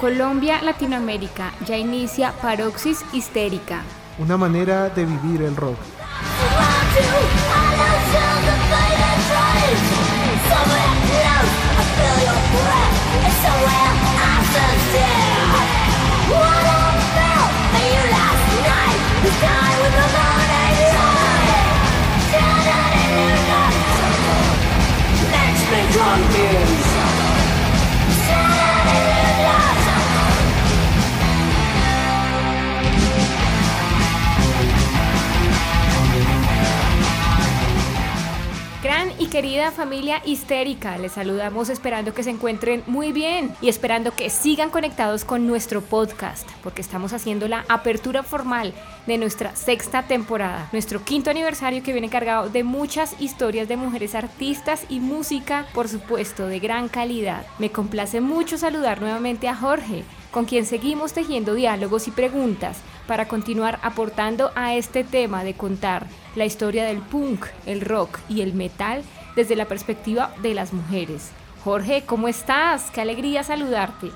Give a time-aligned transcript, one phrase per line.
[0.00, 3.82] Colombia, Latinoamérica, ya inicia Paroxis Histérica.
[4.18, 5.76] Una manera de vivir el rock.
[26.32, 26.79] Y
[39.40, 44.68] querida familia histérica, les saludamos esperando que se encuentren muy bien y esperando que sigan
[44.68, 48.74] conectados con nuestro podcast, porque estamos haciendo la apertura formal
[49.06, 54.14] de nuestra sexta temporada, nuestro quinto aniversario que viene cargado de muchas historias de mujeres
[54.14, 57.46] artistas y música, por supuesto, de gran calidad.
[57.58, 63.26] Me complace mucho saludar nuevamente a Jorge, con quien seguimos tejiendo diálogos y preguntas para
[63.28, 68.54] continuar aportando a este tema de contar la historia del punk, el rock y el
[68.54, 69.02] metal
[69.34, 71.30] desde la perspectiva de las mujeres.
[71.64, 72.90] Jorge, ¿cómo estás?
[72.90, 74.10] Qué alegría saludarte.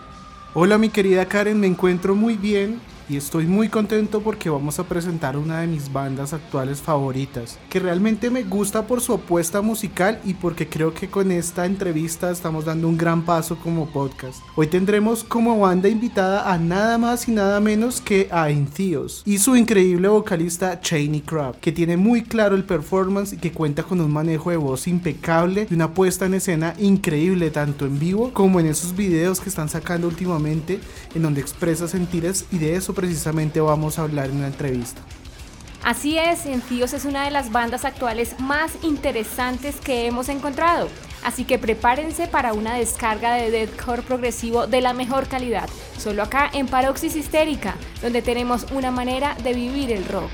[0.54, 4.84] Hola mi querida Karen, me encuentro muy bien y estoy muy contento porque vamos a
[4.84, 10.20] presentar una de mis bandas actuales favoritas, que realmente me gusta por su apuesta musical
[10.24, 14.42] y porque creo que con esta entrevista estamos dando un gran paso como podcast.
[14.56, 19.38] Hoy tendremos como banda invitada a nada más y nada menos que a Intheos y
[19.38, 24.00] su increíble vocalista Cheney Crab, que tiene muy claro el performance y que cuenta con
[24.00, 28.60] un manejo de voz impecable y una puesta en escena increíble tanto en vivo como
[28.60, 30.80] en esos videos que están sacando últimamente
[31.14, 35.02] en donde expresa sentires y de eso precisamente vamos a hablar en una entrevista.
[35.84, 40.88] Así es, Enfíos es una de las bandas actuales más interesantes que hemos encontrado.
[41.22, 45.68] Así que prepárense para una descarga de deathcore progresivo de la mejor calidad,
[45.98, 50.30] solo acá en Paroxis Histérica, donde tenemos una manera de vivir el rock.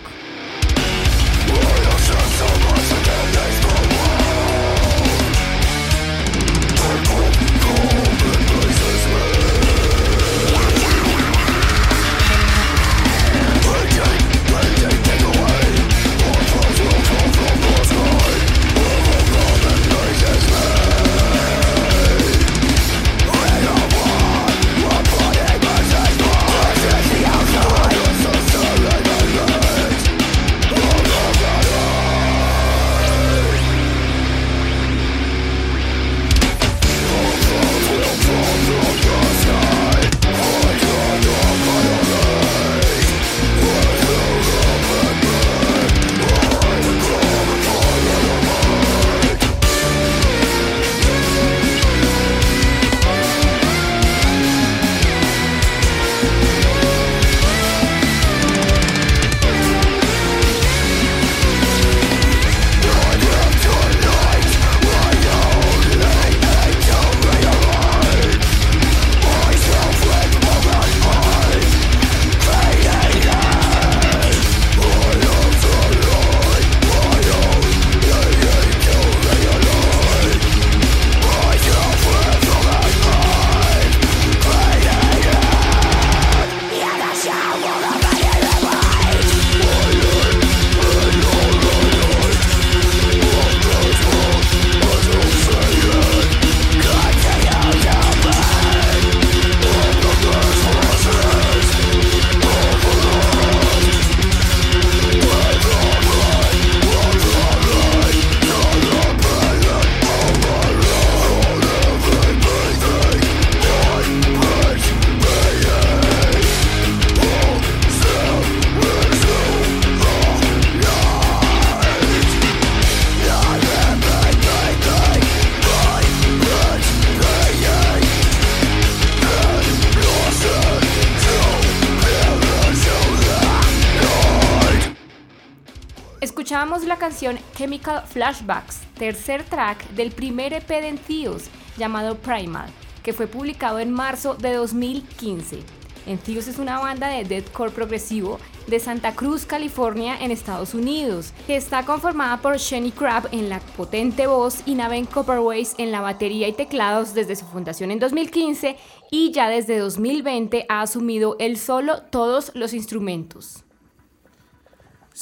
[137.55, 141.45] Chemical Flashbacks, tercer track del primer EP de Entheos
[141.77, 142.71] llamado Primal,
[143.03, 145.59] que fue publicado en marzo de 2015.
[146.07, 151.57] Entheos es una banda de deathcore progresivo de Santa Cruz, California, en Estados Unidos, que
[151.57, 156.49] está conformada por Shenny Crab en la potente voz y Naven Copperways en la batería
[156.49, 158.77] y teclados desde su fundación en 2015
[159.11, 163.65] y ya desde 2020 ha asumido él solo todos los instrumentos.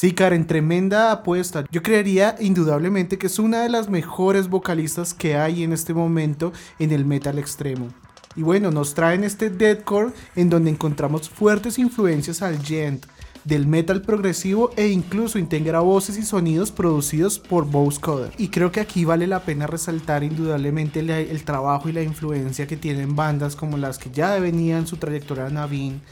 [0.00, 1.64] Sí, Karen, tremenda apuesta.
[1.72, 6.52] Yo creería indudablemente que es una de las mejores vocalistas que hay en este momento
[6.78, 7.88] en el metal extremo.
[8.36, 13.06] Y bueno, nos traen este deathcore en donde encontramos fuertes influencias al gent,
[13.42, 18.32] del metal progresivo e incluso integra voces y sonidos producidos por Bose Coder.
[18.38, 22.76] Y creo que aquí vale la pena resaltar indudablemente el, trabajo y la influencia que
[22.76, 26.02] tienen bandas como las que ya venían su trayectoria Navin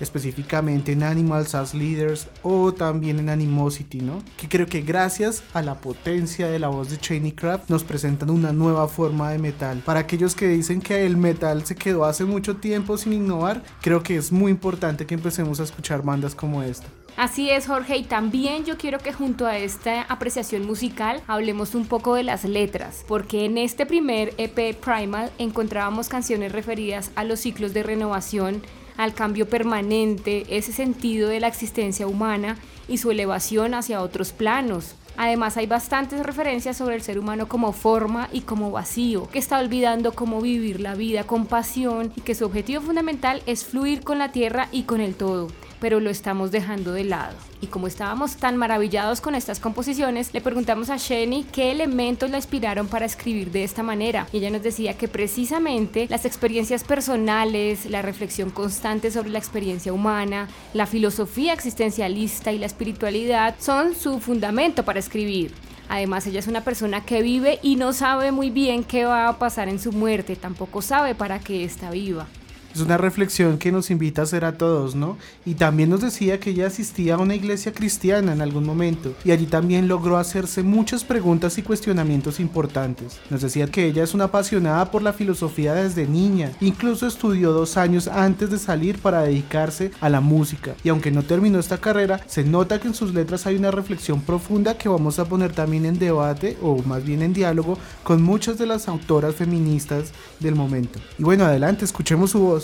[0.00, 4.22] específicamente en Animals as Leaders o también en Animosity, ¿no?
[4.36, 8.30] Que creo que gracias a la potencia de la voz de Cheney Craft nos presentan
[8.30, 9.82] una nueva forma de metal.
[9.84, 14.02] Para aquellos que dicen que el metal se quedó hace mucho tiempo sin innovar, creo
[14.02, 16.86] que es muy importante que empecemos a escuchar bandas como esta.
[17.16, 21.86] Así es, Jorge, y también yo quiero que junto a esta apreciación musical hablemos un
[21.86, 27.38] poco de las letras, porque en este primer EP Primal encontrábamos canciones referidas a los
[27.38, 28.62] ciclos de renovación
[28.96, 32.56] al cambio permanente, ese sentido de la existencia humana
[32.88, 34.94] y su elevación hacia otros planos.
[35.16, 39.60] Además hay bastantes referencias sobre el ser humano como forma y como vacío, que está
[39.60, 44.18] olvidando cómo vivir la vida con pasión y que su objetivo fundamental es fluir con
[44.18, 45.48] la tierra y con el todo
[45.84, 47.36] pero lo estamos dejando de lado.
[47.60, 52.38] Y como estábamos tan maravillados con estas composiciones, le preguntamos a Sheni qué elementos la
[52.38, 54.26] inspiraron para escribir de esta manera.
[54.32, 59.92] Y ella nos decía que precisamente las experiencias personales, la reflexión constante sobre la experiencia
[59.92, 65.52] humana, la filosofía existencialista y la espiritualidad son su fundamento para escribir.
[65.90, 69.38] Además, ella es una persona que vive y no sabe muy bien qué va a
[69.38, 72.26] pasar en su muerte, tampoco sabe para qué está viva.
[72.74, 75.16] Es una reflexión que nos invita a hacer a todos, ¿no?
[75.46, 79.30] Y también nos decía que ella asistía a una iglesia cristiana en algún momento y
[79.30, 83.20] allí también logró hacerse muchas preguntas y cuestionamientos importantes.
[83.30, 87.76] Nos decía que ella es una apasionada por la filosofía desde niña, incluso estudió dos
[87.76, 92.20] años antes de salir para dedicarse a la música y aunque no terminó esta carrera,
[92.26, 95.86] se nota que en sus letras hay una reflexión profunda que vamos a poner también
[95.86, 100.98] en debate o más bien en diálogo con muchas de las autoras feministas del momento.
[101.18, 102.63] Y bueno, adelante, escuchemos su voz.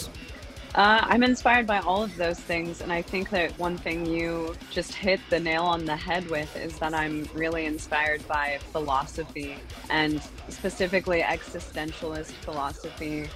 [0.75, 4.55] Uh, I'm inspired by all of those things, and I think that one thing you
[4.70, 9.56] just hit the nail on the head with is that I'm really inspired by philosophy
[9.91, 13.29] and specifically existentialist philosophy.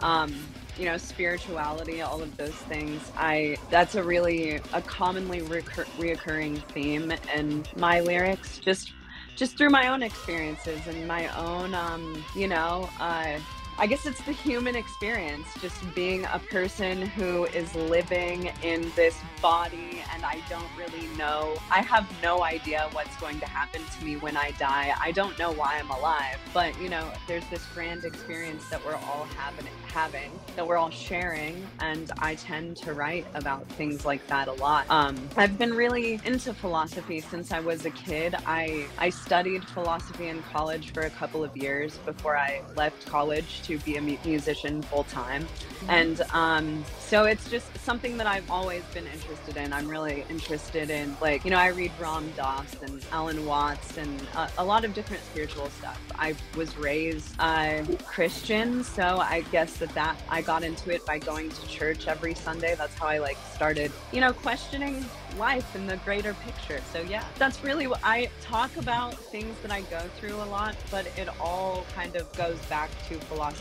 [0.00, 0.34] Um,
[0.78, 6.62] you know spirituality all of those things i that's a really a commonly recur- reoccurring
[6.68, 8.92] theme in my lyrics just
[9.36, 13.38] just through my own experiences and my own um you know uh
[13.78, 19.18] I guess it's the human experience, just being a person who is living in this
[19.40, 21.56] body and I don't really know.
[21.70, 24.94] I have no idea what's going to happen to me when I die.
[25.00, 28.94] I don't know why I'm alive, but you know, there's this grand experience that we're
[28.94, 34.26] all having having that we're all sharing and I tend to write about things like
[34.28, 34.86] that a lot.
[34.88, 38.34] Um, I've been really into philosophy since I was a kid.
[38.46, 43.61] I I studied philosophy in college for a couple of years before I left college
[43.64, 45.42] to be a musician full time.
[45.42, 45.90] Mm-hmm.
[45.90, 49.72] And um, so it's just something that I've always been interested in.
[49.72, 54.20] I'm really interested in, like, you know, I read Ram Dass and Alan Watts and
[54.34, 56.00] uh, a lot of different spiritual stuff.
[56.18, 61.18] I was raised uh, Christian, so I guess that that I got into it by
[61.18, 62.74] going to church every Sunday.
[62.76, 65.04] That's how I like started, you know, questioning
[65.38, 66.80] life in the greater picture.
[66.92, 70.76] So yeah, that's really what I talk about things that I go through a lot,
[70.90, 73.51] but it all kind of goes back to philosophy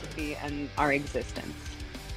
[0.43, 0.93] and our.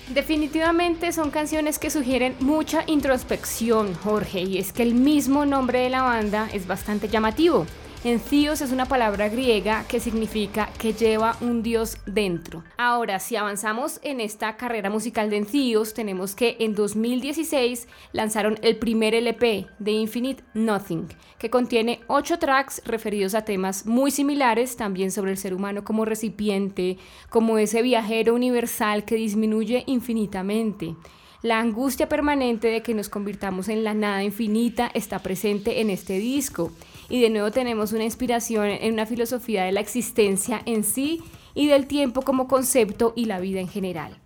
[0.08, 5.88] Definitivamente son canciones que sugieren mucha introspección, Jorge, y es que el mismo nombre de
[5.88, 7.66] la banda es bastante llamativo.
[8.04, 12.62] Encios es una palabra griega que significa que lleva un dios dentro.
[12.76, 18.76] Ahora, si avanzamos en esta carrera musical de Encios, tenemos que en 2016 lanzaron el
[18.76, 21.08] primer LP de Infinite Nothing,
[21.38, 26.04] que contiene ocho tracks referidos a temas muy similares, también sobre el ser humano como
[26.04, 26.98] recipiente,
[27.30, 30.94] como ese viajero universal que disminuye infinitamente.
[31.40, 36.18] La angustia permanente de que nos convirtamos en la nada infinita está presente en este
[36.18, 36.70] disco
[37.08, 41.22] y de nuevo tenemos una inspiración en una filosofía de la existencia en sí
[41.54, 44.16] y del tiempo como concepto y la vida en general.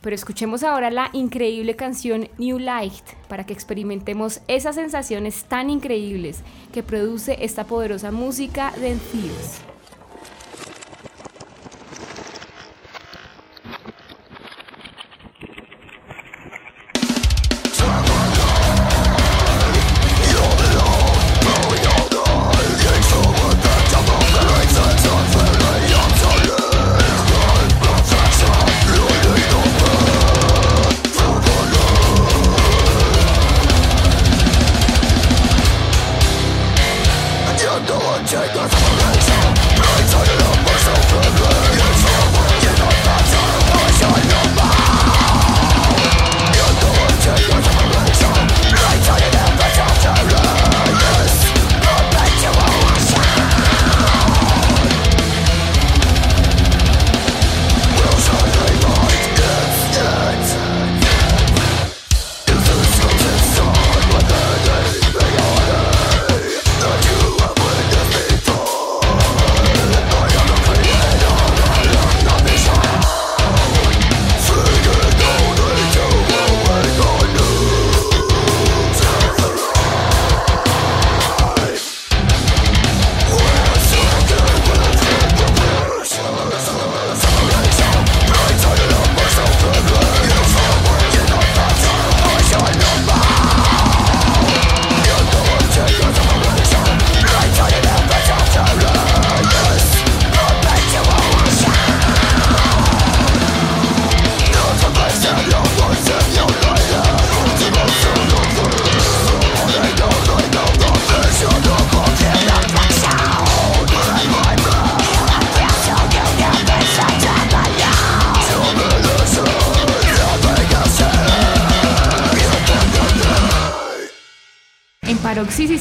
[0.00, 6.42] Pero escuchemos ahora la increíble canción New Light para que experimentemos esas sensaciones tan increíbles
[6.72, 9.75] que produce esta poderosa música de Enfios.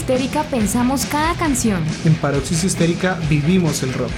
[0.05, 1.83] Histérica pensamos cada canción.
[2.05, 4.11] En Paroxis Histérica vivimos el rock.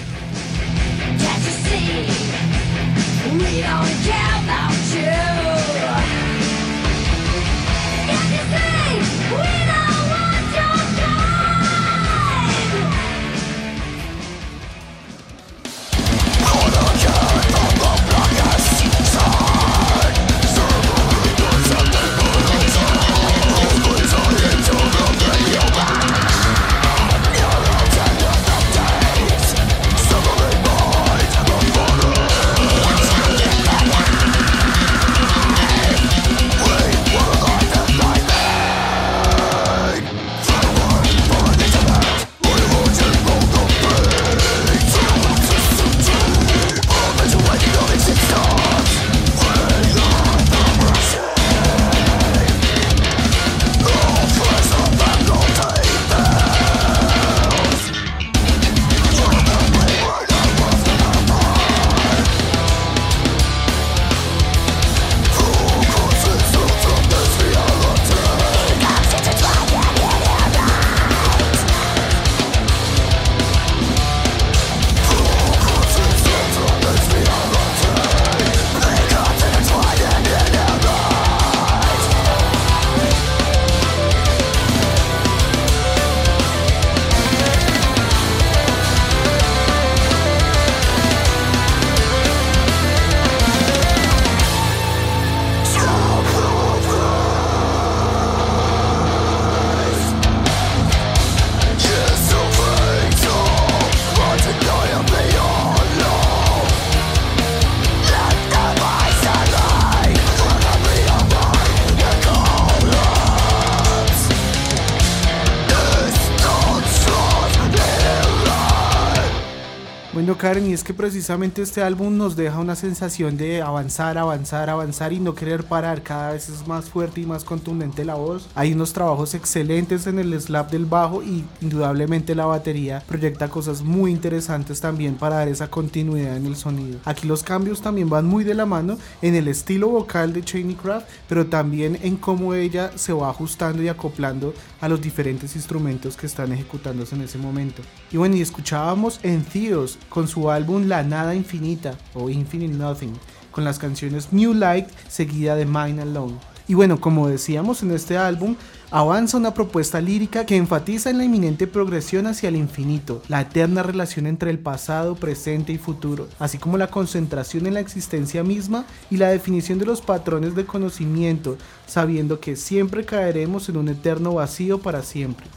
[120.37, 125.11] Karen, y es que precisamente este álbum nos deja una sensación de avanzar, avanzar, avanzar
[125.11, 126.03] y no querer parar.
[126.03, 128.47] Cada vez es más fuerte y más contundente la voz.
[128.53, 133.81] Hay unos trabajos excelentes en el slap del bajo y indudablemente la batería proyecta cosas
[133.81, 136.99] muy interesantes también para dar esa continuidad en el sonido.
[137.05, 140.75] Aquí los cambios también van muy de la mano en el estilo vocal de Cheney
[140.75, 146.15] Craft, pero también en cómo ella se va ajustando y acoplando a los diferentes instrumentos
[146.15, 147.81] que están ejecutándose en ese momento.
[148.11, 153.13] Y bueno, y escuchábamos en Theos con su álbum La Nada Infinita o Infinite Nothing,
[153.51, 156.35] con las canciones New Light seguida de Mine Alone.
[156.67, 158.57] Y bueno, como decíamos en este álbum,
[158.91, 163.83] avanza una propuesta lírica que enfatiza en la inminente progresión hacia el infinito, la eterna
[163.83, 168.85] relación entre el pasado, presente y futuro, así como la concentración en la existencia misma
[169.09, 174.33] y la definición de los patrones de conocimiento, sabiendo que siempre caeremos en un eterno
[174.33, 175.47] vacío para siempre.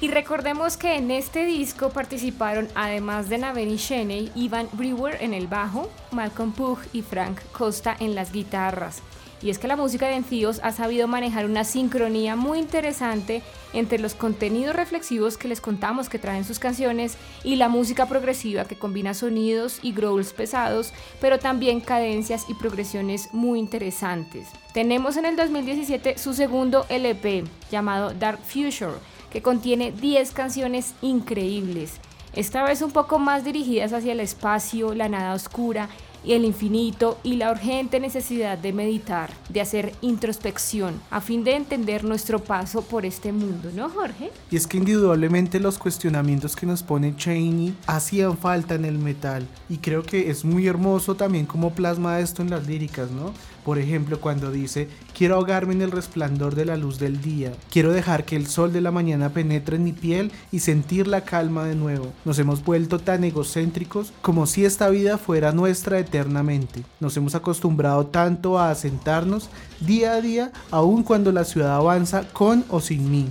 [0.00, 5.48] Y recordemos que en este disco participaron, además de Naveni Sheney, Ivan Brewer en el
[5.48, 9.02] bajo, Malcolm Pugh y Frank Costa en las guitarras.
[9.42, 13.98] Y es que la música de Enfíos ha sabido manejar una sincronía muy interesante entre
[13.98, 18.78] los contenidos reflexivos que les contamos que traen sus canciones y la música progresiva que
[18.78, 24.48] combina sonidos y growls pesados, pero también cadencias y progresiones muy interesantes.
[24.72, 28.94] Tenemos en el 2017 su segundo LP llamado Dark Future
[29.30, 31.94] que contiene 10 canciones increíbles,
[32.34, 35.88] esta vez un poco más dirigidas hacia el espacio, la nada oscura
[36.24, 41.56] y el infinito y la urgente necesidad de meditar, de hacer introspección, a fin de
[41.56, 44.30] entender nuestro paso por este mundo, ¿no, Jorge?
[44.50, 49.46] Y es que indudablemente los cuestionamientos que nos pone Cheney hacían falta en el metal,
[49.68, 53.32] y creo que es muy hermoso también como plasma esto en las líricas, ¿no?
[53.68, 57.92] Por ejemplo, cuando dice, quiero ahogarme en el resplandor de la luz del día, quiero
[57.92, 61.64] dejar que el sol de la mañana penetre en mi piel y sentir la calma
[61.64, 62.14] de nuevo.
[62.24, 66.82] Nos hemos vuelto tan egocéntricos como si esta vida fuera nuestra eternamente.
[66.98, 72.64] Nos hemos acostumbrado tanto a asentarnos día a día, aun cuando la ciudad avanza con
[72.70, 73.28] o sin mí.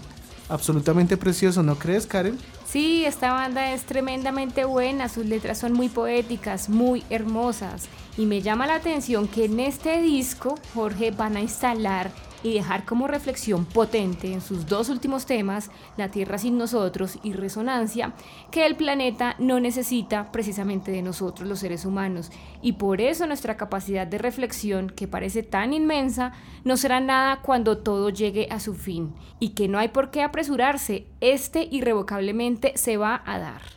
[0.49, 2.37] Absolutamente precioso, ¿no crees, Karen?
[2.65, 7.87] Sí, esta banda es tremendamente buena, sus letras son muy poéticas, muy hermosas
[8.17, 12.11] y me llama la atención que en este disco Jorge van a instalar
[12.43, 17.33] y dejar como reflexión potente en sus dos últimos temas, La Tierra sin nosotros y
[17.33, 18.13] Resonancia,
[18.51, 23.57] que el planeta no necesita precisamente de nosotros los seres humanos y por eso nuestra
[23.57, 28.73] capacidad de reflexión, que parece tan inmensa, no será nada cuando todo llegue a su
[28.73, 33.76] fin y que no hay por qué apresurarse, este irrevocablemente se va a dar.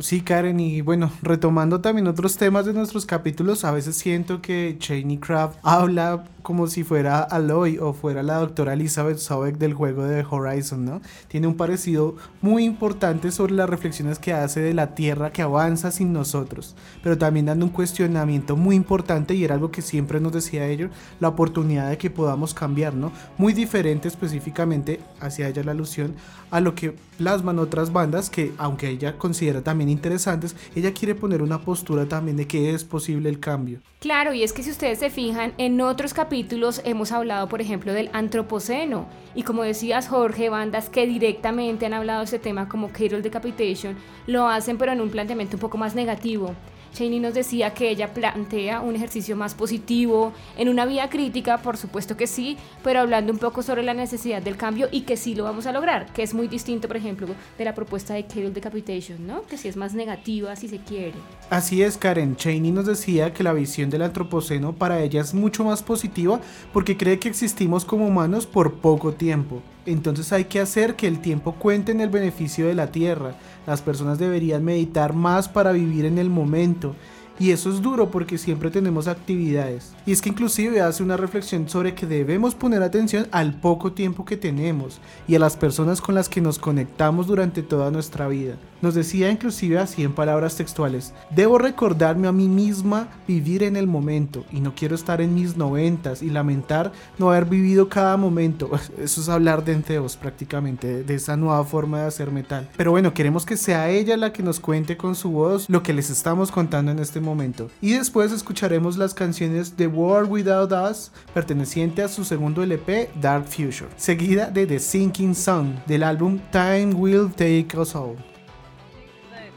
[0.00, 4.76] Sí, Karen, y bueno, retomando también otros temas de nuestros capítulos, a veces siento que
[4.78, 10.04] Cheney Craft habla como si fuera Aloy o fuera la doctora Elizabeth Sobek del juego
[10.04, 11.00] de Horizon, ¿no?
[11.28, 15.90] Tiene un parecido muy importante sobre las reflexiones que hace de la Tierra que avanza
[15.90, 20.32] sin nosotros, pero también dando un cuestionamiento muy importante y era algo que siempre nos
[20.32, 23.12] decía ellos, la oportunidad de que podamos cambiar, ¿no?
[23.36, 26.14] Muy diferente específicamente, hacia ella la alusión,
[26.50, 31.42] a lo que plasman otras bandas que, aunque ella considera también interesantes, ella quiere poner
[31.42, 33.80] una postura también de que es posible el cambio.
[34.00, 37.92] Claro, y es que si ustedes se fijan, en otros capítulos hemos hablado, por ejemplo,
[37.92, 39.06] del antropoceno.
[39.34, 43.96] Y como decías, Jorge, bandas que directamente han hablado de este tema, como Cattle Decapitation,
[44.26, 46.54] lo hacen, pero en un planteamiento un poco más negativo.
[46.94, 51.76] Cheney nos decía que ella plantea un ejercicio más positivo, en una vía crítica, por
[51.76, 55.34] supuesto que sí, pero hablando un poco sobre la necesidad del cambio y que sí
[55.34, 58.50] lo vamos a lograr, que es muy distinto, por ejemplo, de la propuesta de Cable
[58.50, 59.42] Decapitation, ¿no?
[59.42, 61.14] Que sí es más negativa, si se quiere.
[61.48, 62.36] Así es, Karen.
[62.36, 66.40] Cheney nos decía que la visión del antropoceno para ella es mucho más positiva
[66.72, 69.62] porque cree que existimos como humanos por poco tiempo.
[69.92, 73.34] Entonces hay que hacer que el tiempo cuente en el beneficio de la tierra.
[73.66, 76.94] Las personas deberían meditar más para vivir en el momento.
[77.38, 79.94] Y eso es duro porque siempre tenemos actividades.
[80.04, 84.26] Y es que inclusive hace una reflexión sobre que debemos poner atención al poco tiempo
[84.26, 88.56] que tenemos y a las personas con las que nos conectamos durante toda nuestra vida.
[88.82, 93.86] Nos decía inclusive así en palabras textuales, debo recordarme a mí misma vivir en el
[93.86, 98.70] momento y no quiero estar en mis noventas y lamentar no haber vivido cada momento.
[98.98, 102.68] Eso es hablar de enteos prácticamente, de esa nueva forma de hacer metal.
[102.76, 105.92] Pero bueno, queremos que sea ella la que nos cuente con su voz lo que
[105.92, 107.68] les estamos contando en este momento.
[107.80, 113.46] Y después escucharemos las canciones The World Without Us, perteneciente a su segundo LP, Dark
[113.46, 118.29] Future, seguida de The Sinking Sun, del álbum Time Will Take Us All.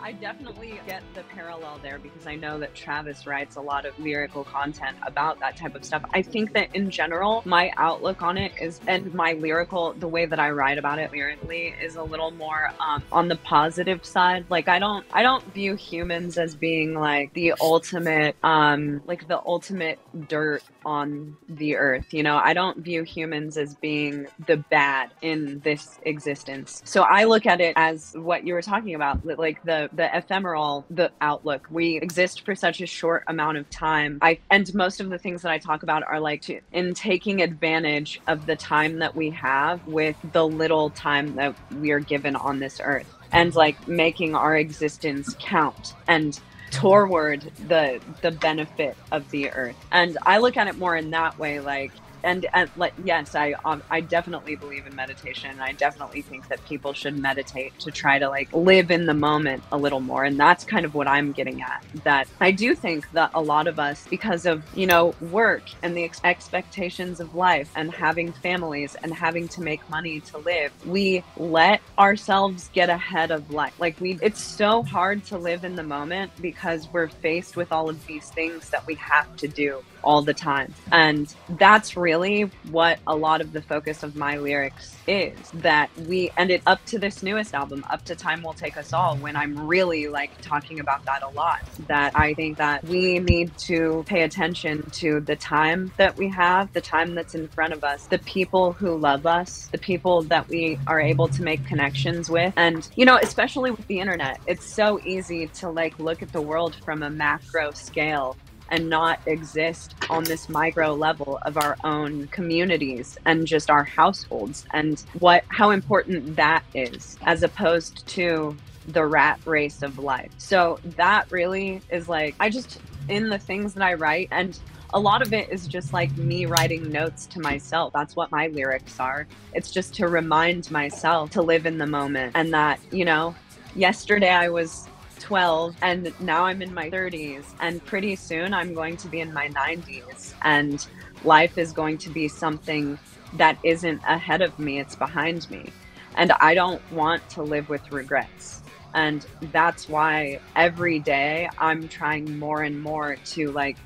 [0.04, 3.98] I definitely get the parallel there because I know that Travis writes a lot of
[4.00, 6.02] lyrical content about that type of stuff.
[6.14, 10.26] I think that in general, my outlook on it is, and my lyrical, the way
[10.26, 14.46] that I write about it lyrically is a little more um, on the positive side.
[14.50, 19.42] Like I don't, I don't view humans as being like the ultimate, um, like the
[19.46, 22.14] ultimate dirt on the earth.
[22.14, 26.82] You know, I don't view humans as being the bad in this existence.
[26.86, 30.86] So I look at it as what you were talking about, like the the ephemeral
[30.90, 34.20] the outlook we exist for such a short amount of time.
[34.22, 37.42] I and most of the things that i talk about are like to, in taking
[37.42, 42.36] advantage of the time that we have with the little time that we are given
[42.36, 46.40] on this earth and like making our existence count and
[46.72, 49.76] toward the the benefit of the earth.
[49.92, 51.92] And i look at it more in that way like
[52.24, 55.50] and, and like yes i um, i definitely believe in meditation.
[55.52, 59.14] And i definitely think that people should meditate to try to like live in the
[59.14, 62.76] moment a little more and that's kind of what i'm getting at that i do
[62.76, 67.20] think that a lot of us because of you know work and the ex- expectations
[67.20, 72.70] of life and having families and having to make money to live we let ourselves
[72.74, 73.80] get ahead of life.
[73.80, 77.90] Like we it's so hard to live in the moment because we're faced with all
[77.90, 80.74] of these things that we have to do all the time.
[80.92, 86.32] And that's really what a lot of the focus of my lyrics is that we
[86.38, 89.68] ended up to this newest album, Up to Time Will Take Us All, when I'm
[89.68, 91.62] really like talking about that a lot.
[91.88, 96.72] That I think that we need to pay attention to the time that we have,
[96.74, 100.48] the time that's in front of us, the people who love us, the people that
[100.48, 102.54] we are able to make connections with.
[102.56, 106.42] And, you know, especially with the internet, it's so easy to like look at the
[106.42, 108.38] world from a macro scale
[108.74, 114.66] and not exist on this micro level of our own communities and just our households
[114.74, 118.58] and what how important that is as opposed to
[118.88, 120.32] the rat race of life.
[120.40, 124.60] So that really is like I just in the things that I write and
[124.96, 127.94] a lot of it is just like me writing notes to myself.
[127.94, 129.28] That's what my lyrics are.
[129.54, 133.36] It's just to remind myself to live in the moment and that, you know,
[133.76, 134.88] yesterday I was
[135.24, 139.34] 12 and now I'm in my 30s and pretty soon I'm going to be in
[139.34, 140.86] my 90s and
[141.24, 143.00] life is going to be something
[143.36, 145.72] that isn't ahead of me it's behind me.
[146.18, 148.62] And I don't want to live with regrets.
[148.94, 153.78] And that's why every day I'm trying more and more to like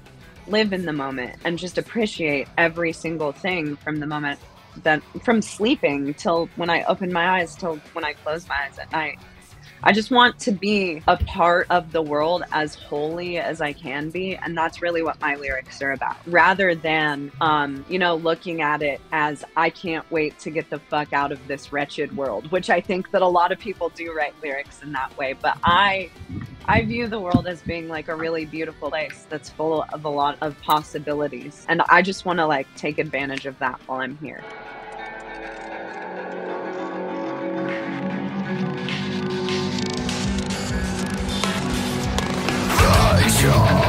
[0.47, 4.39] live in the moment and just appreciate every single thing from the moment
[4.83, 8.79] that from sleeping till when I open my eyes till when I close my eyes
[8.79, 9.19] at night
[9.83, 14.09] I just want to be a part of the world as wholly as I can
[14.09, 14.35] be.
[14.35, 18.81] And that's really what my lyrics are about, rather than, um, you know, looking at
[18.81, 22.69] it as I can't wait to get the fuck out of this wretched world, which
[22.69, 25.33] I think that a lot of people do write lyrics in that way.
[25.33, 26.09] But I
[26.65, 30.09] I view the world as being like a really beautiful place that's full of a
[30.09, 31.65] lot of possibilities.
[31.69, 34.43] And I just want to like take advantage of that while I'm here.
[43.37, 43.86] Show.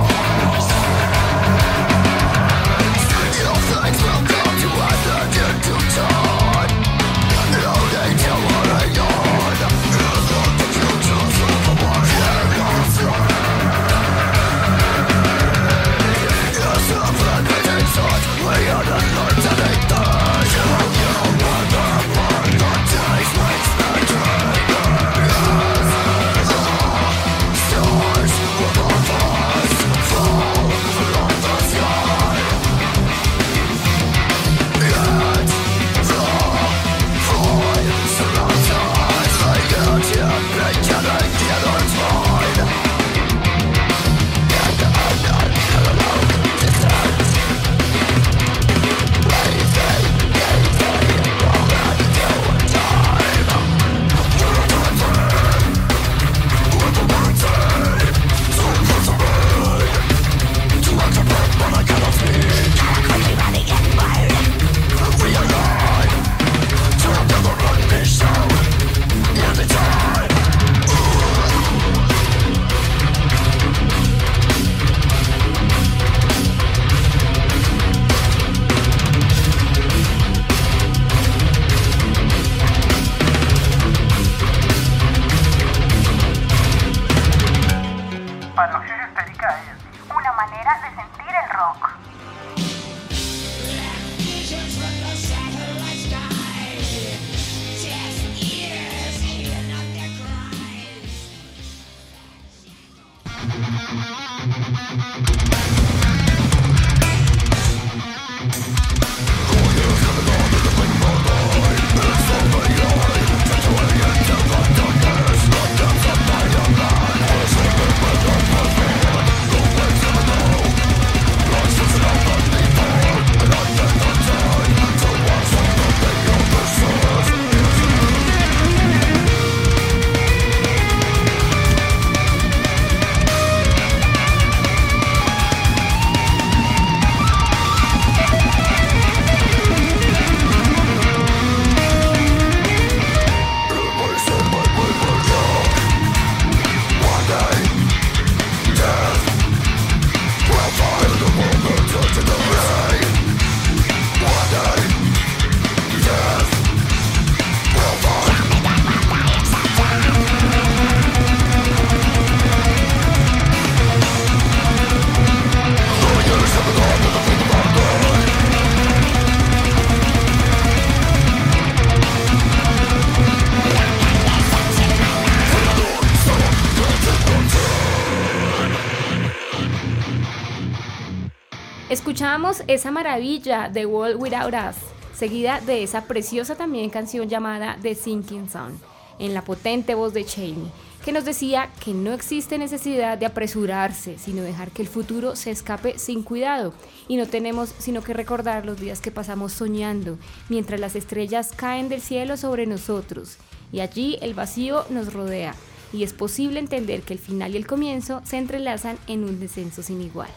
[182.67, 184.77] Esa maravilla de World Without Us,
[185.17, 188.79] seguida de esa preciosa también canción llamada The Sinking Sun,
[189.19, 190.71] en la potente voz de Cheney,
[191.05, 195.51] que nos decía que no existe necesidad de apresurarse, sino dejar que el futuro se
[195.51, 196.75] escape sin cuidado,
[197.07, 200.19] y no tenemos sino que recordar los días que pasamos soñando,
[200.49, 203.37] mientras las estrellas caen del cielo sobre nosotros,
[203.73, 205.55] y allí el vacío nos rodea,
[205.93, 209.83] y es posible entender que el final y el comienzo se entrelazan en un descenso
[209.83, 210.31] sin igual.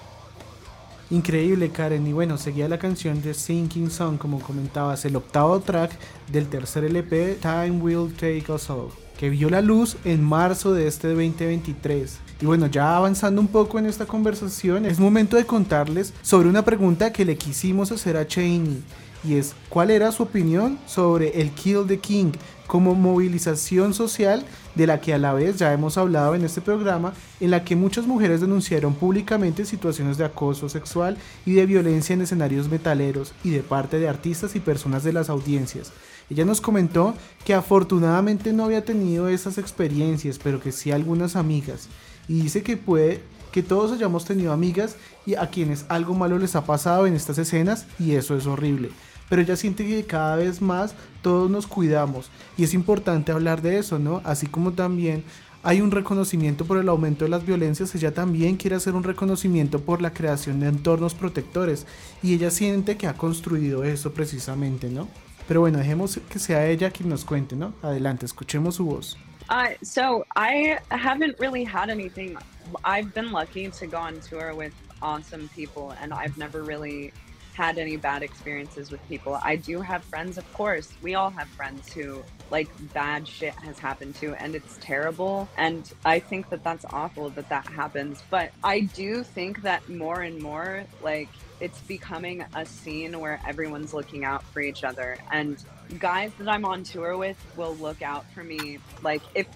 [1.12, 2.08] Increíble, Karen.
[2.08, 5.92] Y bueno, seguía la canción de Sinking Song, como comentabas, el octavo track
[6.32, 10.88] del tercer LP, Time Will Take Us All, que vio la luz en marzo de
[10.88, 12.18] este 2023.
[12.40, 16.64] Y bueno, ya avanzando un poco en esta conversación, es momento de contarles sobre una
[16.64, 18.82] pregunta que le quisimos hacer a Cheney.
[19.24, 22.32] Y es, ¿cuál era su opinión sobre el Kill the King
[22.72, 27.14] como movilización social de la que a la vez ya hemos hablado en este programa,
[27.42, 32.22] en la que muchas mujeres denunciaron públicamente situaciones de acoso sexual y de violencia en
[32.22, 35.92] escenarios metaleros y de parte de artistas y personas de las audiencias.
[36.30, 41.90] Ella nos comentó que afortunadamente no había tenido esas experiencias, pero que sí algunas amigas.
[42.30, 46.56] Y dice que puede que todos hayamos tenido amigas y a quienes algo malo les
[46.56, 48.92] ha pasado en estas escenas y eso es horrible
[49.32, 53.78] pero ella siente que cada vez más todos nos cuidamos y es importante hablar de
[53.78, 54.20] eso, ¿no?
[54.26, 55.24] Así como también
[55.64, 59.80] hay un reconocimiento por el aumento de las violencias, ella también quiere hacer un reconocimiento
[59.80, 61.88] por la creación de entornos protectores
[62.22, 65.08] y ella siente que ha construido eso precisamente, ¿no?
[65.48, 67.74] Pero bueno, dejemos que sea ella quien nos cuente, ¿no?
[67.82, 69.18] Adelante, escuchemos su voz.
[69.50, 72.36] Uh, so I haven't really had anything.
[72.84, 77.14] I've been lucky to go on tour with awesome people, and I've never really
[77.54, 79.40] had any bad experiences with people.
[79.44, 80.92] I do have friends, of course.
[81.02, 85.48] We all have friends who like bad shit has happened to, and it's terrible.
[85.58, 88.22] And I think that that's awful that that happens.
[88.30, 93.94] But I do think that more and more, like, it's becoming a scene where everyone's
[93.94, 95.18] looking out for each other.
[95.32, 95.64] And
[96.00, 99.48] guys that I'm on tour with will look out for me, like, if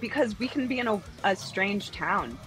[0.00, 2.38] because we can be in a, a strange town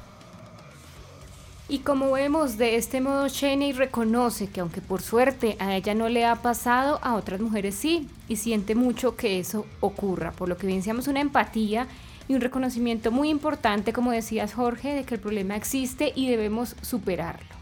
[1.69, 6.07] Y como vemos, de este modo Cheney reconoce que aunque por suerte a ella no
[6.07, 10.55] le ha pasado, a otras mujeres sí, y siente mucho que eso ocurra, por lo
[10.55, 11.87] que evidenciamos una empatía
[12.29, 16.77] y un reconocimiento muy importante, como decías Jorge, de que el problema existe y debemos
[16.81, 17.57] superarlo.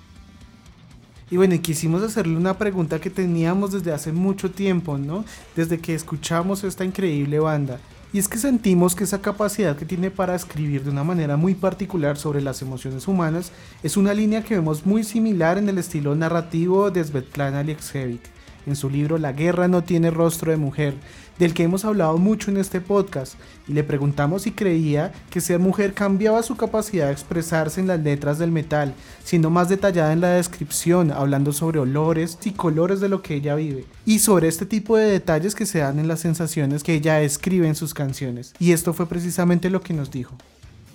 [1.31, 5.25] Y bueno, quisimos hacerle una pregunta que teníamos desde hace mucho tiempo, ¿no?
[5.55, 7.79] Desde que escuchamos esta increíble banda.
[8.15, 11.53] Y es que sentimos que esa capacidad que tiene para escribir de una manera muy
[11.53, 13.51] particular sobre las emociones humanas
[13.83, 18.23] es una línea que vemos muy similar en el estilo narrativo de Svetlana Alexievich
[18.65, 20.93] en su libro La guerra no tiene rostro de mujer,
[21.39, 23.35] del que hemos hablado mucho en este podcast,
[23.67, 27.99] y le preguntamos si creía que ser mujer cambiaba su capacidad de expresarse en las
[27.99, 28.93] letras del metal,
[29.23, 33.55] siendo más detallada en la descripción, hablando sobre olores y colores de lo que ella
[33.55, 37.21] vive, y sobre este tipo de detalles que se dan en las sensaciones que ella
[37.21, 38.53] escribe en sus canciones.
[38.59, 40.35] Y esto fue precisamente lo que nos dijo.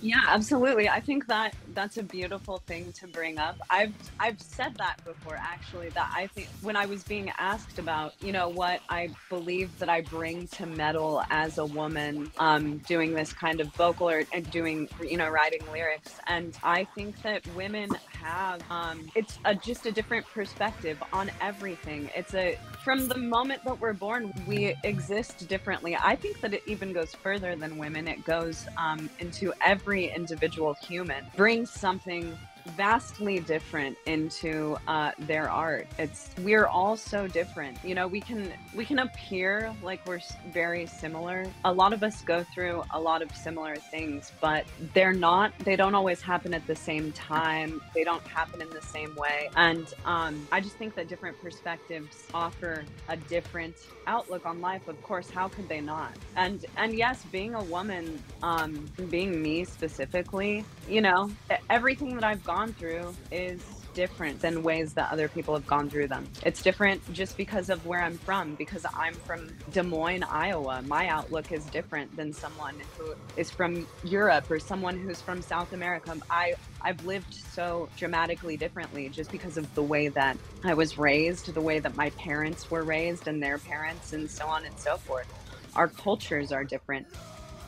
[0.02, 0.86] Yeah, absolutely.
[0.86, 3.58] I think that that's a beautiful thing to bring up.
[3.70, 8.14] I've I've said that before actually that I think when I was being asked about,
[8.20, 13.14] you know, what I believe that I bring to metal as a woman um doing
[13.14, 17.46] this kind of vocal or and doing, you know, writing lyrics and I think that
[17.54, 22.10] women have um it's a, just a different perspective on everything.
[22.14, 25.96] It's a from the moment that we're born, we exist differently.
[25.96, 28.08] I think that it even goes further than women.
[28.08, 35.86] It goes um, into every individual human, brings something vastly different into uh, their art.
[35.98, 37.78] It's we're all so different.
[37.84, 40.20] You know, we can we can appear like we're
[40.52, 41.46] very similar.
[41.64, 45.56] A lot of us go through a lot of similar things, but they're not.
[45.60, 47.80] They don't always happen at the same time.
[47.94, 49.50] They don't happen in the same way.
[49.56, 54.88] And um, I just think that different perspectives offer a different outlook on life.
[54.88, 56.12] Of course, how could they not?
[56.36, 61.30] And and yes, being a woman, um, being me specifically, you know,
[61.68, 63.62] everything that I've gone through is
[63.94, 66.26] different than ways that other people have gone through them.
[66.44, 70.82] It's different just because of where I'm from, because I'm from Des Moines, Iowa.
[70.82, 75.72] My outlook is different than someone who is from Europe or someone who's from South
[75.72, 76.16] America.
[76.28, 81.54] I I've lived so dramatically differently just because of the way that I was raised,
[81.54, 84.96] the way that my parents were raised and their parents and so on and so
[84.96, 85.28] forth.
[85.76, 87.06] Our cultures are different.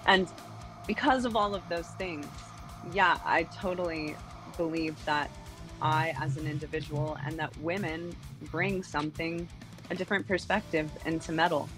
[0.06, 0.26] And
[0.88, 2.26] because of all of those things,
[2.92, 4.16] yeah, I totally
[4.56, 5.30] believe that
[5.80, 8.14] I, as an individual, and that women
[8.50, 9.48] bring something,
[9.90, 11.68] a different perspective into metal.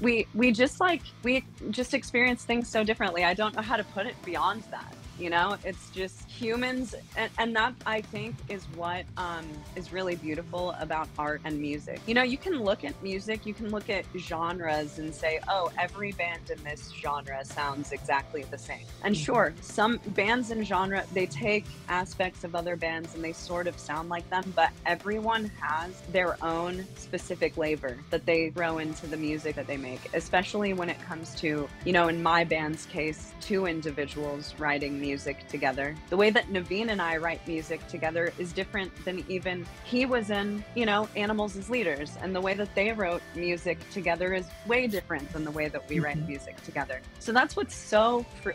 [0.00, 3.24] We we just like we just experience things so differently.
[3.24, 4.94] I don't know how to put it beyond that.
[5.20, 10.16] You know, it's just humans, and, and that I think is what um, is really
[10.16, 12.00] beautiful about art and music.
[12.06, 15.70] You know, you can look at music, you can look at genres and say, oh,
[15.78, 18.80] every band in this genre sounds exactly the same.
[19.02, 19.24] And Mm-hmm.
[19.24, 23.78] sure, some bands in genre, they take aspects of other bands and they sort of
[23.78, 29.18] sound like them, but everyone has their own specific flavor that they throw into the
[29.18, 33.34] music that they make, especially when it comes to, you know, in my band's case,
[33.42, 35.09] two individuals writing music
[35.48, 35.94] together.
[36.08, 40.30] The way that Naveen and I write music together is different than even he was
[40.30, 42.16] in, you know, Animals as Leaders.
[42.22, 45.88] And the way that they wrote music together is way different than the way that
[45.88, 46.28] we write Mhm.
[46.28, 47.00] music together.
[47.18, 48.52] So that's what's so, fr-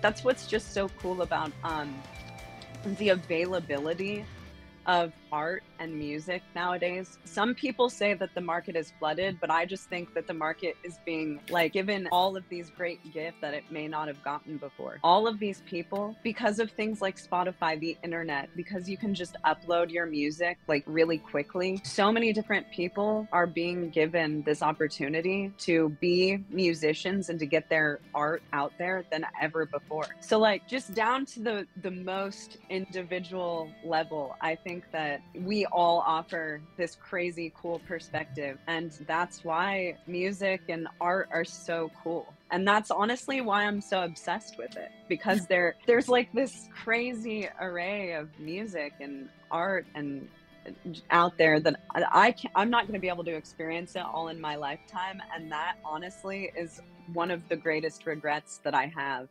[0.00, 1.94] that's what's just so cool about um,
[2.98, 4.24] the availability
[4.86, 7.18] of art and music nowadays.
[7.24, 10.76] Some people say that the market is flooded, but I just think that the market
[10.84, 14.56] is being like given all of these great gifts that it may not have gotten
[14.56, 14.98] before.
[15.02, 19.36] All of these people, because of things like Spotify, the internet, because you can just
[19.44, 25.52] upload your music like really quickly, so many different people are being given this opportunity
[25.58, 30.06] to be musicians and to get their art out there than ever before.
[30.20, 36.02] So like just down to the the most individual level, I think that we all
[36.06, 42.32] offer this crazy cool perspective and that's why music and art are so cool.
[42.50, 47.48] And that's honestly why i'm so obsessed with it because there there's like this crazy
[47.60, 50.28] array of music and art and
[51.10, 54.28] out there that I can I'm not going to be able to experience it all
[54.28, 56.80] in my lifetime and that honestly is
[57.12, 59.28] one of the greatest regrets that I have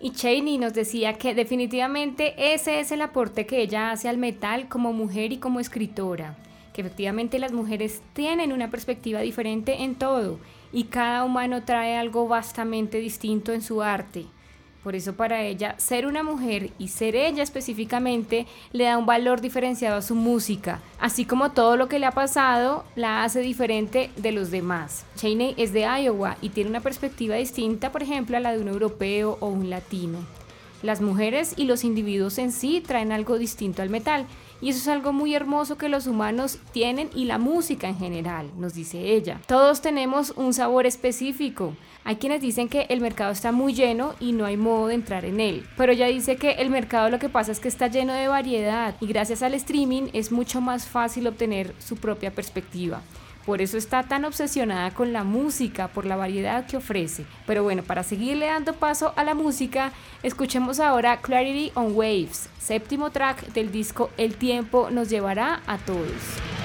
[0.00, 4.68] Y Cheney nos decía que definitivamente ese es el aporte que ella hace al metal
[4.68, 6.36] como mujer y como escritora,
[6.72, 10.38] que efectivamente las mujeres tienen una perspectiva diferente en todo
[10.72, 14.26] y cada humano trae algo vastamente distinto en su arte.
[14.86, 19.40] Por eso para ella ser una mujer y ser ella específicamente le da un valor
[19.40, 24.10] diferenciado a su música, así como todo lo que le ha pasado la hace diferente
[24.16, 25.04] de los demás.
[25.16, 28.68] Cheney es de Iowa y tiene una perspectiva distinta, por ejemplo, a la de un
[28.68, 30.20] europeo o un latino.
[30.84, 34.26] Las mujeres y los individuos en sí traen algo distinto al metal
[34.60, 38.50] y eso es algo muy hermoso que los humanos tienen y la música en general,
[38.56, 39.40] nos dice ella.
[39.46, 41.74] Todos tenemos un sabor específico.
[42.04, 45.24] Hay quienes dicen que el mercado está muy lleno y no hay modo de entrar
[45.24, 45.66] en él.
[45.76, 48.94] Pero ella dice que el mercado lo que pasa es que está lleno de variedad
[49.00, 53.02] y gracias al streaming es mucho más fácil obtener su propia perspectiva.
[53.46, 57.24] Por eso está tan obsesionada con la música, por la variedad que ofrece.
[57.46, 59.92] Pero bueno, para seguirle dando paso a la música,
[60.24, 66.55] escuchemos ahora Clarity on Waves, séptimo track del disco El tiempo nos llevará a todos.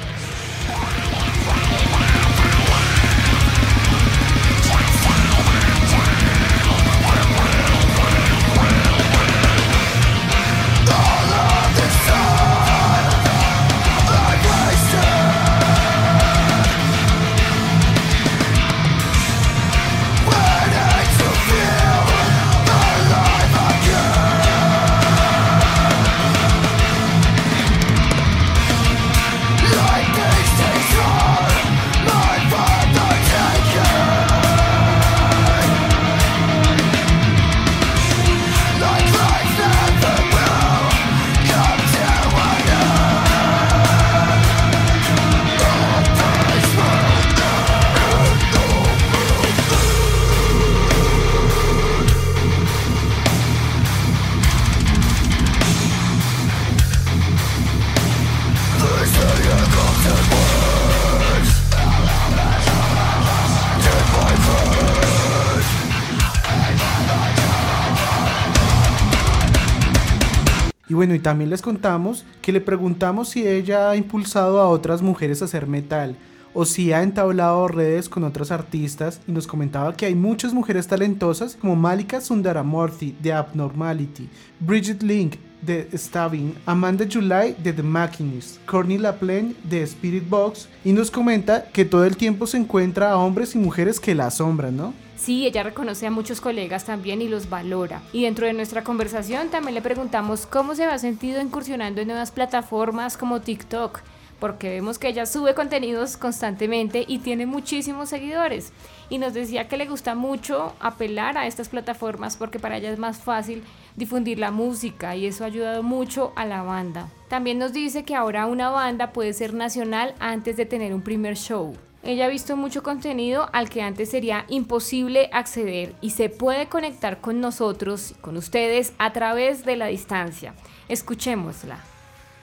[70.91, 75.01] Y bueno, y también les contamos que le preguntamos si ella ha impulsado a otras
[75.01, 76.17] mujeres a hacer metal
[76.53, 80.87] o si ha entablado redes con otras artistas y nos comentaba que hay muchas mujeres
[80.87, 84.27] talentosas como Malika Sundaramurthy de Abnormality,
[84.59, 90.93] Bridget Link de Stabbing, Amanda July de The Machinist, Courtney LaPlaine de Spirit Box y
[90.93, 94.75] nos comenta que todo el tiempo se encuentra a hombres y mujeres que la asombran,
[94.75, 94.93] ¿no?
[95.21, 98.01] Sí, ella reconoce a muchos colegas también y los valora.
[98.11, 102.31] Y dentro de nuestra conversación también le preguntamos cómo se ha sentido incursionando en nuevas
[102.31, 103.99] plataformas como TikTok,
[104.39, 108.73] porque vemos que ella sube contenidos constantemente y tiene muchísimos seguidores.
[109.09, 112.97] Y nos decía que le gusta mucho apelar a estas plataformas porque para ella es
[112.97, 113.63] más fácil
[113.95, 117.09] difundir la música y eso ha ayudado mucho a la banda.
[117.27, 121.35] También nos dice que ahora una banda puede ser nacional antes de tener un primer
[121.35, 121.75] show.
[122.03, 127.21] Ella ha visto mucho contenido al que antes sería imposible acceder y se puede conectar
[127.21, 130.55] con nosotros, con ustedes, a través de la distancia.
[130.89, 131.79] Escuchémosla.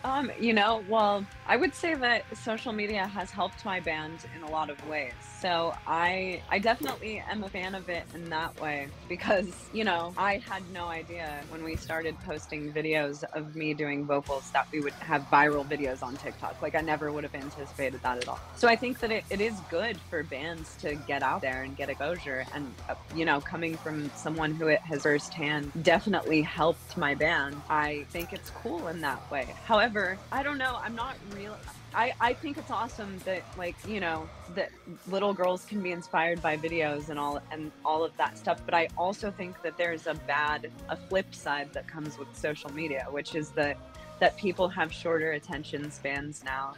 [0.05, 4.45] Um, you know, well, I would say that social media has helped my band in
[4.45, 5.13] a lot of ways.
[5.41, 10.13] So I I definitely am a fan of it in that way because, you know,
[10.19, 14.81] I had no idea when we started posting videos of me doing vocals that we
[14.81, 16.61] would have viral videos on TikTok.
[16.61, 18.41] Like I never would have anticipated that at all.
[18.57, 21.77] So I think that it, it is good for bands to get out there and
[21.77, 26.97] get exposure and uh, you know, coming from someone who it has firsthand definitely helped
[26.97, 27.55] my band.
[27.71, 29.55] I think it's cool in that way.
[29.65, 31.57] However, I don't know, I'm not real
[31.95, 34.71] I, I think it's awesome that like you know that
[35.07, 38.75] little girls can be inspired by videos and all and all of that stuff but
[38.75, 43.07] i also think that there's a bad a flip side that comes with social media
[43.11, 43.79] which is that
[44.21, 46.75] that people have shorter attention spans now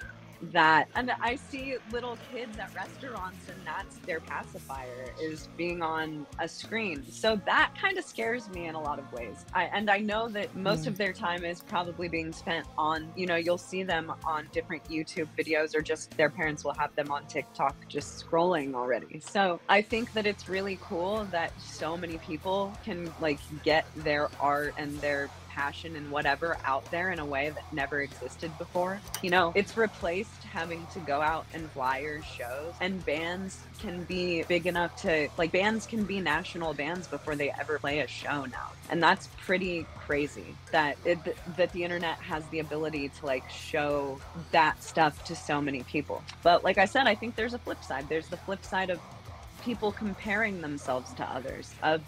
[0.52, 6.26] that and i see little kids at restaurants and that's their pacifier is being on
[6.38, 7.04] a screen.
[7.10, 9.44] So that kind of scares me in a lot of ways.
[9.54, 10.88] I, and i know that most mm.
[10.88, 14.84] of their time is probably being spent on you know you'll see them on different
[14.84, 19.20] youtube videos or just their parents will have them on tiktok just scrolling already.
[19.20, 24.28] So i think that it's really cool that so many people can like get their
[24.40, 25.28] art and their
[25.60, 29.00] passion and whatever out there in a way that never existed before.
[29.22, 34.42] You know, it's replaced having to go out and flyer shows, and bands can be
[34.44, 38.46] big enough to, like, bands can be national bands before they ever play a show
[38.46, 38.68] now.
[38.88, 41.18] And that's pretty crazy that it,
[41.56, 44.18] that the internet has the ability to like show
[44.50, 46.24] that stuff to so many people.
[46.42, 48.08] But like I said, I think there's a flip side.
[48.08, 48.98] There's the flip side of
[49.62, 52.02] people comparing themselves to others, of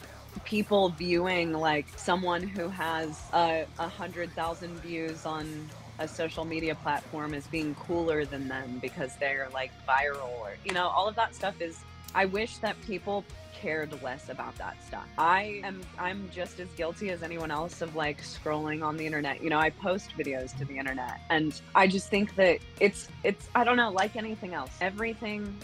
[0.45, 5.69] people viewing like someone who has a, a hundred thousand views on
[5.99, 10.73] a social media platform as being cooler than them because they're like viral or you
[10.73, 11.79] know all of that stuff is
[12.15, 13.25] i wish that people
[13.63, 15.07] cared less about that stuff.
[15.17, 19.43] I am i'm just as guilty as anyone else of like scrolling on the internet.
[19.43, 23.49] You know i post videos to the internet and i just think that it's it's
[23.55, 25.57] i don't know like anything else everything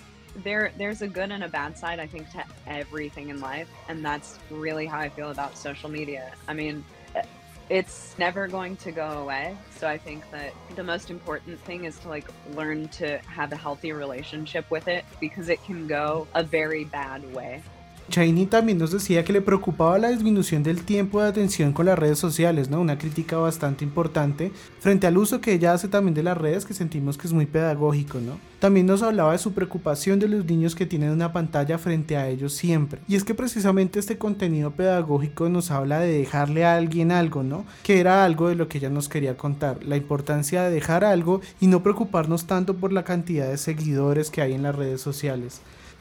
[0.44, 4.04] there there's a good and a bad side i think to everything in life and
[4.04, 6.32] that's really how i feel about social media.
[6.46, 6.84] I mean
[7.14, 7.22] eh,
[7.68, 11.98] it's never going to go away so i think that the most important thing is
[12.00, 16.42] to like learn to have a healthy relationship with it because it can go a
[16.42, 17.62] very bad way
[18.08, 21.98] Chaini también nos decía que le preocupaba la disminución del tiempo de atención con las
[21.98, 22.80] redes sociales, ¿no?
[22.80, 24.50] Una crítica bastante importante
[24.80, 27.44] frente al uso que ella hace también de las redes que sentimos que es muy
[27.44, 28.38] pedagógico, ¿no?
[28.60, 32.28] También nos hablaba de su preocupación de los niños que tienen una pantalla frente a
[32.28, 33.00] ellos siempre.
[33.06, 37.66] Y es que precisamente este contenido pedagógico nos habla de dejarle a alguien algo, ¿no?
[37.82, 41.42] Que era algo de lo que ella nos quería contar, la importancia de dejar algo
[41.60, 45.60] y no preocuparnos tanto por la cantidad de seguidores que hay en las redes sociales.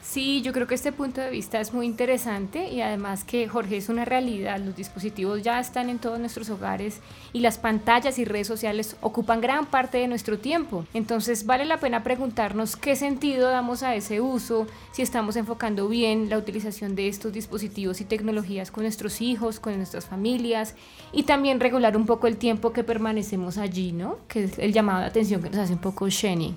[0.10, 3.76] Sí, yo creo que este punto de vista es muy interesante y además que Jorge
[3.76, 7.01] es una realidad, los dispositivos ya están en todos nuestros hogares
[7.34, 10.86] y las pantallas y redes sociales ocupan gran parte de nuestro tiempo.
[10.93, 16.30] Entonces vale la pena preguntarnos qué sentido damos a ese uso, si estamos enfocando bien
[16.30, 20.76] la utilización de estos dispositivos y tecnologías con nuestros hijos, con nuestras familias
[21.12, 24.20] y también regular un poco el tiempo que permanecemos allí, ¿no?
[24.30, 26.55] Que es el llamado de atención que nos hace un poco Shenny.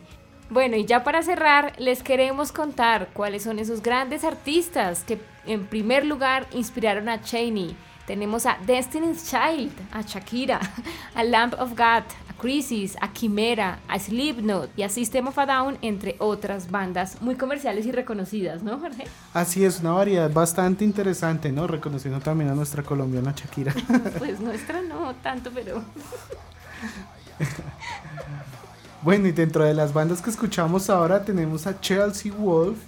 [0.51, 5.64] Bueno, y ya para cerrar, les queremos contar cuáles son esos grandes artistas que en
[5.66, 7.76] primer lugar inspiraron a Cheney.
[8.05, 10.59] Tenemos a Destiny's Child, a Shakira,
[11.14, 15.46] a Lamp of God, a Crisis, a Quimera, a Slipknot y a System of a
[15.46, 19.05] Down, entre otras bandas muy comerciales y reconocidas, ¿no, Jorge?
[19.32, 21.68] Así es, una variedad bastante interesante, ¿no?
[21.68, 23.72] Reconociendo también a nuestra colombiana Shakira.
[24.18, 25.84] Pues nuestra no tanto, pero...
[29.03, 32.78] Bueno, y dentro de las bandas que escuchamos ahora tenemos a Chelsea Wolf,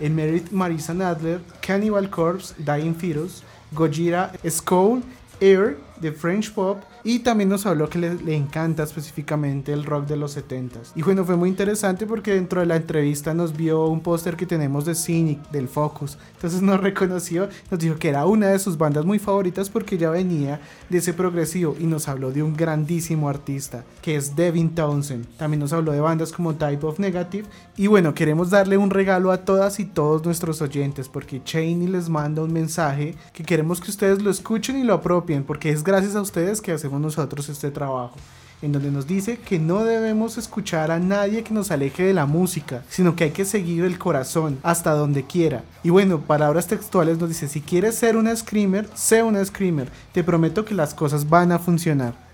[0.00, 5.00] Emerit Marisa Nadler, Cannibal Corpse, Dying Fetus, Gojira, Skull,
[5.40, 10.16] Air, The French Pop, y también nos habló que le, encanta específicamente el rock de
[10.16, 10.92] los 70s.
[10.94, 14.46] Y bueno, fue muy interesante porque dentro de la entrevista nos vio un póster que
[14.46, 16.18] tenemos de Cynic, del Focus.
[16.34, 20.10] Entonces nos reconoció, nos dijo que era una de sus bandas muy favoritas porque ya
[20.10, 25.26] venía de ese progresivo y nos habló de un grandísimo artista que es Devin Townsend.
[25.36, 27.46] También nos habló de bandas como Type of Negative.
[27.76, 32.08] Y bueno, queremos darle un regalo a todas y todos nuestros oyentes porque Cheney les
[32.08, 36.14] manda un mensaje que queremos que ustedes lo escuchen y lo apropien porque es gracias
[36.14, 38.16] a ustedes que hacemos nosotros este trabajo,
[38.62, 42.26] en donde nos dice que no debemos escuchar a nadie que nos aleje de la
[42.26, 45.64] música, sino que hay que seguir el corazón hasta donde quiera.
[45.82, 50.24] Y bueno, palabras textuales nos dice, si quieres ser una screamer, sé una screamer, te
[50.24, 52.29] prometo que las cosas van a funcionar.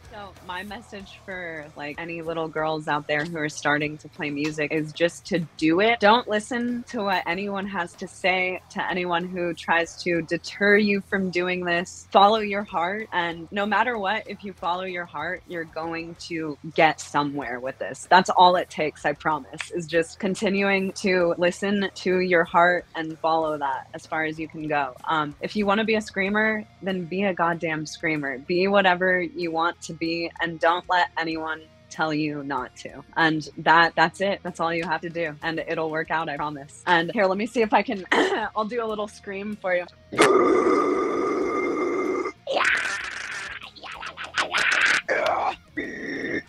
[0.46, 4.72] My message for like any little girls out there who are starting to play music
[4.72, 5.98] is just to do it.
[5.98, 11.00] Don't listen to what anyone has to say, to anyone who tries to deter you
[11.00, 12.06] from doing this.
[12.12, 13.08] Follow your heart.
[13.12, 17.78] And no matter what, if you follow your heart, you're going to get somewhere with
[17.78, 18.06] this.
[18.08, 23.18] That's all it takes, I promise, is just continuing to listen to your heart and
[23.18, 24.94] follow that as far as you can go.
[25.04, 28.38] Um, if you want to be a screamer, then be a goddamn screamer.
[28.38, 33.02] Be whatever you want to be and don't let anyone tell you not to.
[33.16, 34.40] And that that's it.
[34.42, 35.34] That's all you have to do.
[35.42, 36.82] And it'll work out, I promise.
[36.86, 38.04] And here, let me see if I can
[38.56, 39.86] I'll do a little scream for you.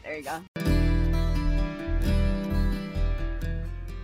[0.04, 0.42] There you go.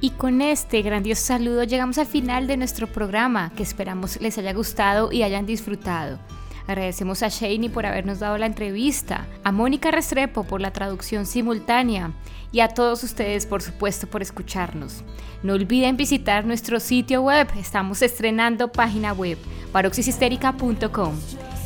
[0.03, 4.51] Y con este grandioso saludo llegamos al final de nuestro programa, que esperamos les haya
[4.51, 6.19] gustado y hayan disfrutado.
[6.67, 12.11] Agradecemos a Shaney por habernos dado la entrevista, a Mónica Restrepo por la traducción simultánea
[12.51, 15.03] y a todos ustedes, por supuesto, por escucharnos.
[15.41, 19.37] No olviden visitar nuestro sitio web, estamos estrenando página web,
[19.73, 21.15] paroxishistérica.com.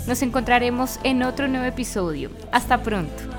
[0.08, 2.32] Nos encontraremos en otro nuevo episodio.
[2.52, 3.37] Hasta pronto.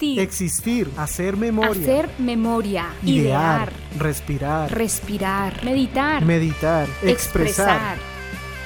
[0.00, 0.18] Existir.
[0.20, 1.70] Existir, hacer memoria.
[1.82, 2.86] Hacer memoria.
[3.02, 3.72] Idear, Idear.
[3.98, 5.62] respirar, Respirar.
[5.64, 6.24] Meditar.
[6.24, 7.98] meditar, expresar.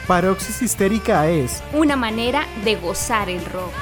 [0.07, 3.73] Paroxis histérica es Una manera de gozar el rock.